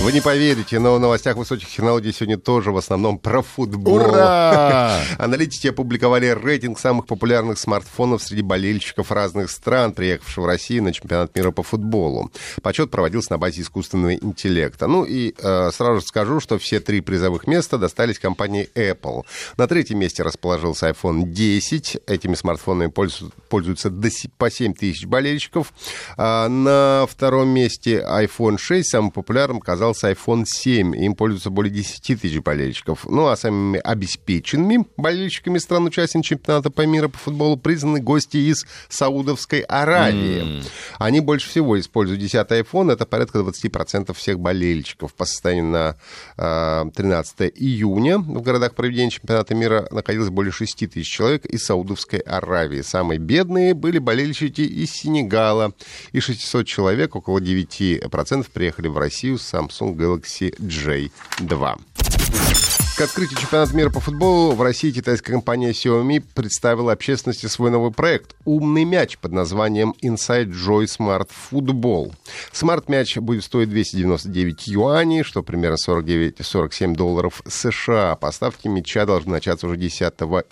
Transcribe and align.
Вы 0.00 0.12
не 0.12 0.20
поверите, 0.20 0.78
но 0.78 0.94
в 0.94 1.00
новостях 1.00 1.36
высоких 1.36 1.68
технологий 1.68 2.12
сегодня 2.12 2.38
тоже 2.38 2.70
в 2.70 2.76
основном 2.76 3.18
про 3.18 3.42
футбол. 3.42 3.96
Ура! 3.96 5.00
Аналитики 5.18 5.66
опубликовали 5.66 6.26
рейтинг 6.26 6.78
самых 6.78 7.06
популярных 7.06 7.58
смартфонов 7.58 8.22
среди 8.22 8.42
болельщиков 8.42 9.10
разных 9.10 9.50
стран, 9.50 9.92
приехавших 9.92 10.38
в 10.38 10.46
Россию 10.46 10.84
на 10.84 10.92
чемпионат 10.92 11.34
мира 11.34 11.50
по 11.50 11.64
футболу. 11.64 12.30
Подсчет 12.62 12.92
проводился 12.92 13.32
на 13.32 13.38
базе 13.38 13.62
искусственного 13.62 14.14
интеллекта. 14.14 14.86
Ну 14.86 15.04
и 15.04 15.34
э, 15.36 15.70
сразу 15.72 16.00
же 16.00 16.06
скажу, 16.06 16.38
что 16.38 16.58
все 16.58 16.78
три 16.78 17.00
призовых 17.00 17.48
места 17.48 17.76
достались 17.76 18.20
компании 18.20 18.70
Apple. 18.76 19.24
На 19.56 19.66
третьем 19.66 19.98
месте 19.98 20.22
расположился 20.22 20.88
iPhone 20.88 21.24
10. 21.24 21.98
Этими 22.06 22.36
смартфонами 22.36 22.88
пользуются, 22.88 23.36
пользуются 23.48 23.90
до, 23.90 24.08
по 24.38 24.48
7 24.48 24.74
тысяч 24.74 25.06
болельщиков. 25.06 25.72
А 26.16 26.48
на 26.48 27.04
втором 27.10 27.48
месте 27.48 28.06
iPhone 28.08 28.58
6. 28.58 28.88
Самым 28.88 29.10
популярным 29.10 29.58
оказался 29.58 29.87
iPhone 29.92 30.44
7. 30.46 30.96
Им 30.96 31.14
пользуются 31.14 31.50
более 31.50 31.72
10 31.72 32.20
тысяч 32.20 32.40
болельщиков. 32.40 33.06
Ну 33.06 33.28
а 33.28 33.36
самыми 33.36 33.80
обеспеченными 33.80 34.86
болельщиками 34.96 35.58
стран-участниц 35.58 36.24
чемпионата 36.24 36.70
по 36.70 36.86
миру 36.86 37.08
по 37.08 37.18
футболу 37.18 37.56
признаны 37.56 38.00
гости 38.00 38.36
из 38.36 38.66
Саудовской 38.88 39.60
Аравии. 39.60 40.42
Mm. 40.42 40.66
Они 40.98 41.20
больше 41.20 41.48
всего 41.48 41.78
используют 41.78 42.20
10 42.20 42.34
iPhone. 42.34 42.92
Это 42.92 43.06
порядка 43.06 43.38
20% 43.38 44.12
всех 44.14 44.40
болельщиков. 44.40 45.14
По 45.14 45.24
состоянию 45.24 45.66
на 45.66 45.96
э, 46.36 46.90
13 46.94 47.52
июня 47.54 48.18
в 48.18 48.42
городах 48.42 48.74
проведения 48.74 49.10
чемпионата 49.10 49.54
мира 49.54 49.88
находилось 49.90 50.30
более 50.30 50.52
6 50.52 50.90
тысяч 50.90 51.08
человек 51.08 51.46
из 51.46 51.64
Саудовской 51.64 52.20
Аравии. 52.20 52.82
Самые 52.82 53.18
бедные 53.18 53.74
были 53.74 53.98
болельщики 53.98 54.60
из 54.60 54.92
Сенегала. 54.92 55.72
И 56.12 56.20
600 56.20 56.66
человек, 56.66 57.16
около 57.16 57.38
9% 57.38 58.46
приехали 58.52 58.88
в 58.88 58.98
Россию 58.98 59.38
с 59.38 59.54
Samsung 59.54 59.77
Samsung 59.78 59.94
Galaxy 59.94 60.50
J2. 60.58 62.87
К 62.98 63.02
открытию 63.02 63.38
чемпионата 63.38 63.76
мира 63.76 63.90
по 63.90 64.00
футболу 64.00 64.56
в 64.56 64.60
России 64.60 64.90
китайская 64.90 65.30
компания 65.30 65.70
Xiaomi 65.70 66.20
представила 66.34 66.90
общественности 66.90 67.46
свой 67.46 67.70
новый 67.70 67.92
проект 67.92 68.34
«Умный 68.44 68.82
мяч» 68.82 69.18
под 69.18 69.30
названием 69.30 69.94
Inside 70.02 70.50
Joy 70.50 70.86
Smart 70.86 71.28
Football. 71.52 72.12
Смарт-мяч 72.50 73.16
будет 73.18 73.44
стоить 73.44 73.70
299 73.70 74.66
юаней, 74.66 75.22
что 75.22 75.44
примерно 75.44 75.76
49-47 75.76 76.96
долларов 76.96 77.40
США. 77.46 78.16
Поставки 78.16 78.66
мяча 78.66 79.06
должны 79.06 79.30
начаться 79.30 79.68
уже 79.68 79.76
10 79.76 80.02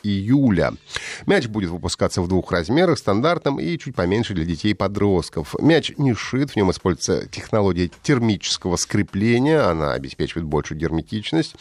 июля. 0.05 0.72
Мяч 1.27 1.48
будет 1.48 1.70
выпускаться 1.70 2.22
в 2.22 2.28
двух 2.28 2.53
размерах, 2.53 2.98
стандартном 2.98 3.58
и 3.58 3.77
чуть 3.77 3.97
поменьше 3.97 4.34
для 4.34 4.44
детей 4.44 4.70
и 4.70 4.75
подростков. 4.75 5.56
Мяч 5.60 5.94
не 5.98 6.14
шит, 6.14 6.53
в 6.53 6.56
нем 6.56 6.70
используется 6.70 7.27
технология 7.27 7.91
термического 8.05 8.77
скрепления, 8.77 9.69
она 9.69 9.94
обеспечивает 9.94 10.47
большую 10.47 10.78
герметичность. 10.78 11.56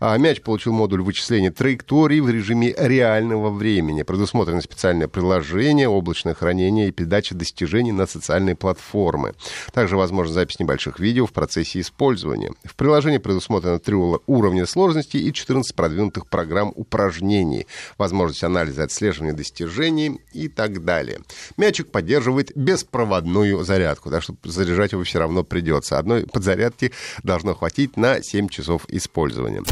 А 0.00 0.16
мяч 0.16 0.29
Мяч 0.30 0.42
получил 0.42 0.72
модуль 0.72 1.02
вычисления 1.02 1.50
траекторий 1.50 2.20
в 2.20 2.30
режиме 2.30 2.72
реального 2.78 3.50
времени. 3.50 4.04
Предусмотрено 4.04 4.60
специальное 4.60 5.08
приложение, 5.08 5.88
облачное 5.88 6.34
хранение 6.34 6.86
и 6.86 6.92
передача 6.92 7.34
достижений 7.34 7.90
на 7.90 8.06
социальные 8.06 8.54
платформы. 8.54 9.34
Также 9.72 9.96
возможна 9.96 10.32
запись 10.34 10.60
небольших 10.60 11.00
видео 11.00 11.26
в 11.26 11.32
процессе 11.32 11.80
использования. 11.80 12.52
В 12.62 12.76
приложении 12.76 13.18
предусмотрено 13.18 13.80
три 13.80 13.96
уровня 13.96 14.66
сложности 14.66 15.16
и 15.16 15.32
14 15.32 15.74
продвинутых 15.74 16.28
программ 16.28 16.72
упражнений, 16.76 17.66
возможность 17.98 18.44
анализа 18.44 18.84
отслеживания 18.84 19.32
достижений 19.32 20.20
и 20.32 20.46
так 20.46 20.84
далее. 20.84 21.18
Мячик 21.56 21.90
поддерживает 21.90 22.52
беспроводную 22.54 23.64
зарядку, 23.64 24.10
так 24.10 24.22
что 24.22 24.36
заряжать 24.44 24.92
его 24.92 25.02
все 25.02 25.18
равно 25.18 25.42
придется. 25.42 25.98
Одной 25.98 26.24
подзарядки 26.28 26.92
должно 27.24 27.56
хватить 27.56 27.96
на 27.96 28.22
7 28.22 28.48
часов 28.48 28.84
использования. 28.86 29.64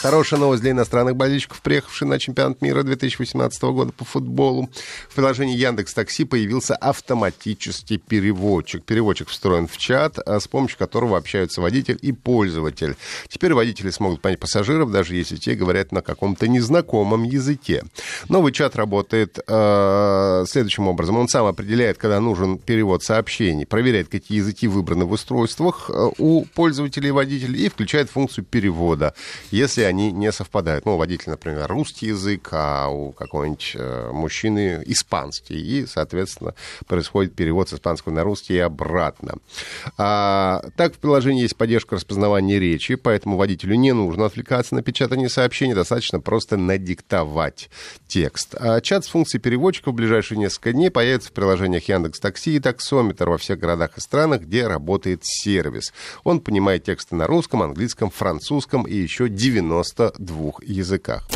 Хорошая 0.00 0.40
новость 0.40 0.62
для 0.62 0.70
иностранных 0.70 1.14
болельщиков, 1.14 1.60
приехавших 1.60 2.08
на 2.08 2.18
чемпионат 2.18 2.62
мира 2.62 2.82
2018 2.82 3.62
года 3.64 3.92
по 3.92 4.06
футболу. 4.06 4.70
В 5.10 5.14
приложении 5.14 5.54
Яндекс 5.54 5.92
Такси 5.92 6.24
появился 6.24 6.74
автоматический 6.74 7.98
переводчик. 7.98 8.82
Переводчик 8.82 9.28
встроен 9.28 9.68
в 9.68 9.76
чат, 9.76 10.18
а 10.18 10.40
с 10.40 10.48
помощью 10.48 10.78
которого 10.78 11.18
общаются 11.18 11.60
водитель 11.60 11.98
и 12.00 12.12
пользователь. 12.12 12.96
Теперь 13.28 13.52
водители 13.52 13.90
смогут 13.90 14.22
понять 14.22 14.40
пассажиров, 14.40 14.90
даже 14.90 15.14
если 15.14 15.36
те 15.36 15.54
говорят 15.54 15.92
на 15.92 16.00
каком-то 16.00 16.48
незнакомом 16.48 17.24
языке. 17.24 17.84
Новый 18.30 18.52
чат 18.52 18.76
работает 18.76 19.38
э, 19.46 20.44
следующим 20.48 20.88
образом. 20.88 21.18
Он 21.18 21.28
сам 21.28 21.44
определяет, 21.44 21.98
когда 21.98 22.20
нужен 22.20 22.56
перевод 22.56 23.02
сообщений, 23.02 23.66
проверяет, 23.66 24.08
какие 24.08 24.38
языки 24.38 24.66
выбраны 24.66 25.04
в 25.04 25.12
устройствах 25.12 25.90
э, 25.90 26.08
у 26.16 26.46
пользователей 26.46 27.08
и 27.08 27.12
водителей 27.12 27.66
и 27.66 27.68
включает 27.68 28.08
функцию 28.08 28.46
перевода, 28.46 29.12
если 29.50 29.89
они 29.90 30.12
не 30.12 30.32
совпадают. 30.32 30.86
Ну, 30.86 30.94
у 30.94 30.96
водителя, 30.96 31.32
например, 31.32 31.66
русский 31.68 32.06
язык, 32.06 32.48
а 32.52 32.88
у 32.88 33.12
какого-нибудь 33.12 33.72
э, 33.74 34.10
мужчины 34.12 34.82
испанский. 34.86 35.60
И, 35.60 35.86
соответственно, 35.86 36.54
происходит 36.86 37.34
перевод 37.34 37.68
с 37.68 37.74
испанского 37.74 38.12
на 38.12 38.24
русский 38.24 38.54
и 38.54 38.58
обратно. 38.58 39.34
А, 39.98 40.62
так, 40.76 40.94
в 40.94 40.98
приложении 40.98 41.42
есть 41.42 41.56
поддержка 41.56 41.96
распознавания 41.96 42.58
речи, 42.58 42.94
поэтому 42.94 43.36
водителю 43.36 43.74
не 43.74 43.92
нужно 43.92 44.26
отвлекаться 44.26 44.74
на 44.74 44.82
печатание 44.82 45.28
сообщений, 45.28 45.74
достаточно 45.74 46.20
просто 46.20 46.56
надиктовать 46.56 47.68
текст. 48.06 48.54
А 48.58 48.80
чат 48.80 49.04
с 49.04 49.08
функцией 49.08 49.42
переводчика 49.42 49.90
в 49.90 49.94
ближайшие 49.94 50.38
несколько 50.38 50.72
дней 50.72 50.90
появится 50.90 51.30
в 51.30 51.32
приложениях 51.32 51.88
Яндекс 51.88 52.20
Такси 52.20 52.56
и 52.56 52.60
Таксометр 52.60 53.28
во 53.28 53.38
всех 53.38 53.58
городах 53.58 53.98
и 53.98 54.00
странах, 54.00 54.42
где 54.42 54.66
работает 54.66 55.20
сервис. 55.24 55.92
Он 56.24 56.40
понимает 56.40 56.84
тексты 56.84 57.14
на 57.16 57.26
русском, 57.26 57.62
английском, 57.62 58.10
французском 58.10 58.84
и 58.84 58.94
еще 58.94 59.28
90 59.28 59.79
92 59.82 60.52
языках. 60.62 61.26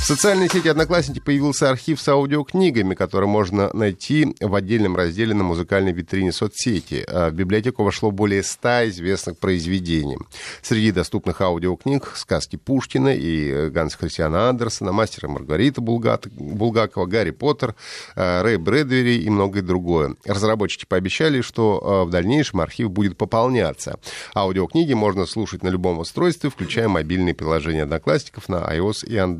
В 0.00 0.12
социальной 0.12 0.48
сети 0.48 0.66
Одноклассники 0.66 1.20
появился 1.20 1.70
архив 1.70 2.00
с 2.00 2.08
аудиокнигами, 2.08 2.94
который 2.94 3.28
можно 3.28 3.70
найти 3.74 4.34
в 4.40 4.54
отдельном 4.54 4.96
разделе 4.96 5.34
на 5.34 5.44
музыкальной 5.44 5.92
витрине 5.92 6.32
соцсети. 6.32 7.04
А 7.06 7.30
в 7.30 7.34
библиотеку 7.34 7.84
вошло 7.84 8.10
более 8.10 8.42
100 8.42 8.88
известных 8.88 9.38
произведений. 9.38 10.16
Среди 10.62 10.90
доступных 10.90 11.40
аудиокниг 11.42 12.12
сказки 12.16 12.56
Пушкина 12.56 13.14
и 13.14 13.68
Ганса 13.68 13.98
Христиана 13.98 14.48
Андерсона, 14.48 14.90
Мастера 14.90 15.28
Маргарита 15.28 15.80
Булгакова, 15.80 17.06
Гарри 17.06 17.30
Поттер, 17.30 17.76
а, 18.16 18.42
Рэй 18.42 18.56
Брэдбери 18.56 19.22
и 19.22 19.30
многое 19.30 19.62
другое. 19.62 20.16
Разработчики 20.24 20.86
пообещали, 20.86 21.40
что 21.40 21.80
а, 21.82 22.04
в 22.04 22.10
дальнейшем 22.10 22.60
архив 22.60 22.90
будет 22.90 23.16
пополняться. 23.16 24.00
Аудиокниги 24.34 24.94
можно 24.94 25.26
слушать 25.26 25.62
на 25.62 25.68
любом 25.68 25.98
устройстве, 25.98 26.50
включая 26.50 26.88
мобильные 26.88 27.34
приложения 27.34 27.82
Одноклассников 27.82 28.48
на 28.48 28.56
iOS 28.56 29.06
и 29.06 29.14
Android. 29.14 29.39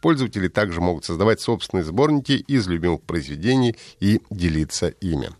Пользователи 0.00 0.48
также 0.48 0.80
могут 0.80 1.04
создавать 1.04 1.40
собственные 1.40 1.84
сборники 1.84 2.32
из 2.32 2.66
любимых 2.68 3.02
произведений 3.02 3.76
и 4.00 4.20
делиться 4.30 4.88
ими. 4.88 5.30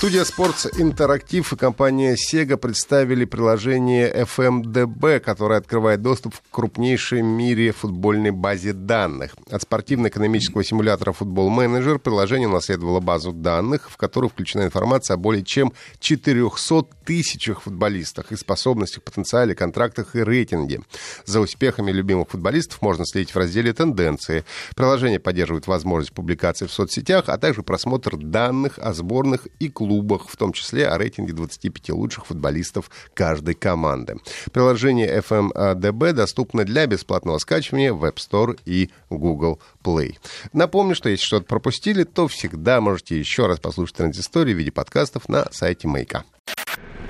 Студия 0.00 0.22
Sports 0.22 0.66
Interactive 0.78 1.46
и 1.52 1.56
компания 1.56 2.16
Sega 2.16 2.56
представили 2.56 3.26
приложение 3.26 4.10
FMDB, 4.10 5.20
которое 5.20 5.58
открывает 5.58 6.00
доступ 6.00 6.36
к 6.36 6.40
крупнейшей 6.50 7.20
в 7.20 7.26
мире 7.26 7.72
футбольной 7.72 8.30
базе 8.30 8.72
данных. 8.72 9.36
От 9.50 9.60
спортивно-экономического 9.60 10.64
симулятора 10.64 11.12
Football 11.12 11.54
Manager 11.54 11.98
приложение 11.98 12.48
унаследовало 12.48 13.00
базу 13.00 13.32
данных, 13.32 13.90
в 13.90 13.98
которую 13.98 14.30
включена 14.30 14.62
информация 14.62 15.16
о 15.16 15.18
более 15.18 15.44
чем 15.44 15.74
400 15.98 16.86
тысячах 17.04 17.60
футболистах, 17.60 18.32
их 18.32 18.38
способностях, 18.38 19.02
потенциале, 19.02 19.54
контрактах 19.54 20.16
и 20.16 20.22
рейтинге. 20.22 20.80
За 21.26 21.40
успехами 21.40 21.92
любимых 21.92 22.30
футболистов 22.30 22.80
можно 22.80 23.04
следить 23.04 23.34
в 23.34 23.36
разделе 23.36 23.74
«Тенденции». 23.74 24.46
Приложение 24.74 25.20
поддерживает 25.20 25.66
возможность 25.66 26.14
публикации 26.14 26.64
в 26.64 26.72
соцсетях, 26.72 27.24
а 27.26 27.36
также 27.36 27.62
просмотр 27.62 28.16
данных 28.16 28.78
о 28.78 28.94
сборных 28.94 29.46
и 29.58 29.68
клубах 29.68 29.89
клубах, 29.90 30.28
в 30.28 30.36
том 30.36 30.52
числе 30.52 30.86
о 30.86 30.98
рейтинге 30.98 31.32
25 31.32 31.90
лучших 31.90 32.26
футболистов 32.26 32.92
каждой 33.12 33.54
команды. 33.54 34.18
Приложение 34.52 35.18
FMDB 35.18 36.12
доступно 36.12 36.64
для 36.64 36.86
бесплатного 36.86 37.38
скачивания 37.38 37.92
в 37.92 38.04
App 38.04 38.18
Store 38.18 38.56
и 38.64 38.90
Google 39.10 39.60
Play. 39.82 40.14
Напомню, 40.52 40.94
что 40.94 41.08
если 41.08 41.24
что-то 41.24 41.46
пропустили, 41.46 42.04
то 42.04 42.28
всегда 42.28 42.80
можете 42.80 43.18
еще 43.18 43.48
раз 43.48 43.58
послушать 43.58 43.96
транзисторию 43.96 44.54
в 44.54 44.58
виде 44.60 44.70
подкастов 44.70 45.28
на 45.28 45.48
сайте 45.50 45.88
Маяка. 45.88 46.22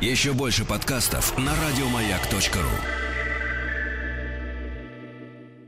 Еще 0.01 0.33
больше 0.33 0.65
подкастов 0.65 1.37
на 1.37 1.53
радиомаяк.ру 1.53 3.10